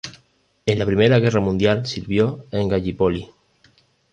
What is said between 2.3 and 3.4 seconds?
en Gallipoli.